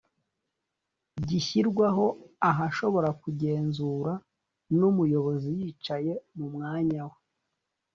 [1.27, 2.05] gishyirwaho
[2.49, 4.11] ahashobora kugenzura
[4.77, 7.17] n’umuyobozi yicaye mu mwanya we